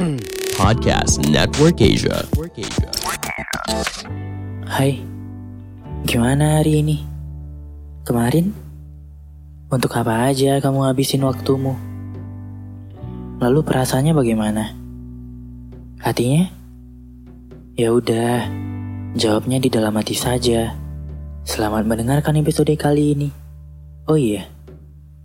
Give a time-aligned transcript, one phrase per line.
[0.60, 2.24] Podcast Network Asia.
[4.64, 4.96] Hai,
[6.08, 7.04] gimana hari ini?
[8.08, 8.56] Kemarin?
[9.68, 11.76] Untuk apa aja kamu habisin waktumu?
[13.44, 14.72] Lalu perasaannya bagaimana?
[16.00, 16.48] Hatinya?
[17.76, 18.48] Ya udah,
[19.20, 20.80] jawabnya di dalam hati saja.
[21.44, 23.28] Selamat mendengarkan episode kali ini.
[24.08, 24.48] Oh iya,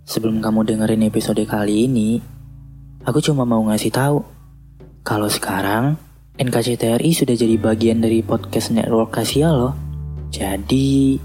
[0.03, 2.19] sebelum kamu dengerin episode kali ini,
[3.07, 4.34] aku cuma mau ngasih tahu
[5.05, 6.01] kalau sekarang
[6.41, 9.77] NKCTRI sudah jadi bagian dari podcast network Asia loh.
[10.33, 11.21] Jadi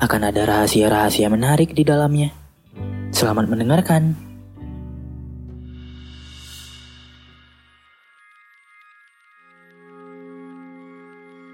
[0.00, 2.32] akan ada rahasia-rahasia menarik di dalamnya.
[3.12, 4.16] Selamat mendengarkan.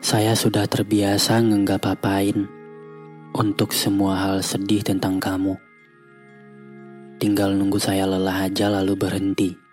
[0.06, 2.46] Saya sudah terbiasa ngenggap apain
[3.34, 5.58] untuk semua hal sedih tentang kamu.
[7.18, 9.65] Tinggal nunggu saya lelah aja lalu berhenti.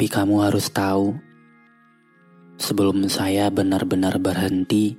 [0.00, 1.12] Tapi kamu harus tahu,
[2.56, 4.96] sebelum saya benar-benar berhenti,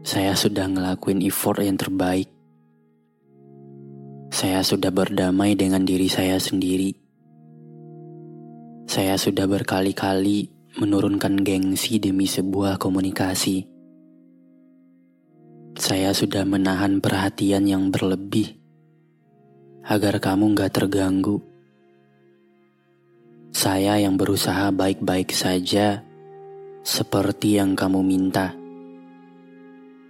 [0.00, 2.32] saya sudah ngelakuin effort yang terbaik.
[4.32, 6.96] Saya sudah berdamai dengan diri saya sendiri.
[8.88, 10.48] Saya sudah berkali-kali
[10.80, 13.68] menurunkan gengsi demi sebuah komunikasi.
[15.76, 18.56] Saya sudah menahan perhatian yang berlebih
[19.84, 21.52] agar kamu gak terganggu.
[23.54, 26.02] Saya yang berusaha baik-baik saja,
[26.82, 28.50] seperti yang kamu minta.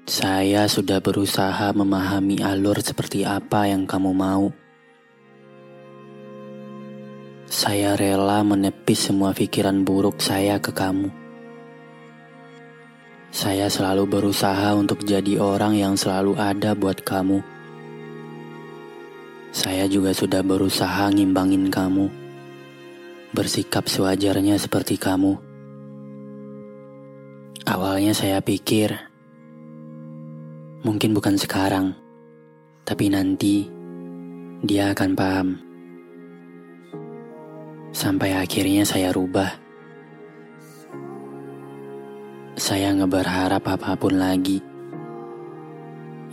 [0.09, 4.49] Saya sudah berusaha memahami alur seperti apa yang kamu mau.
[7.45, 11.13] Saya rela menepis semua pikiran buruk saya ke kamu.
[13.29, 17.45] Saya selalu berusaha untuk jadi orang yang selalu ada buat kamu.
[19.53, 22.24] Saya juga sudah berusaha ngimbangin kamu,
[23.35, 25.35] bersikap sewajarnya seperti kamu.
[27.67, 28.95] Awalnya saya pikir,
[30.87, 31.99] mungkin bukan sekarang,
[32.87, 33.67] tapi nanti
[34.63, 35.49] dia akan paham.
[37.91, 39.51] Sampai akhirnya saya rubah.
[42.55, 44.63] Saya nggak berharap apa pun lagi.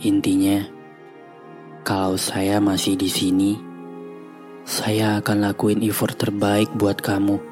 [0.06, 0.62] Intinya,
[1.82, 3.71] kalau saya masih di sini,
[4.62, 7.42] saya akan lakuin effort terbaik buat kamu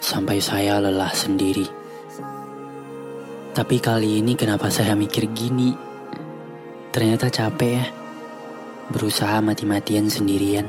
[0.00, 1.64] sampai saya lelah sendiri.
[3.50, 5.74] Tapi kali ini kenapa saya mikir gini?
[6.92, 7.86] Ternyata capek ya,
[8.92, 10.68] berusaha mati-matian sendirian.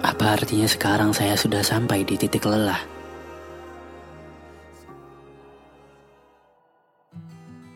[0.00, 2.99] Apa artinya sekarang saya sudah sampai di titik lelah?